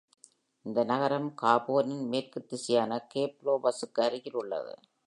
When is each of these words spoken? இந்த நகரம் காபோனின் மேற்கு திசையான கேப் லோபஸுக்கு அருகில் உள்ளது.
இந்த 0.65 0.83
நகரம் 0.83 1.27
காபோனின் 1.41 2.03
மேற்கு 2.07 2.45
திசையான 2.45 2.99
கேப் 3.07 3.37
லோபஸுக்கு 3.45 4.01
அருகில் 4.01 4.33
உள்ளது. 4.33 4.75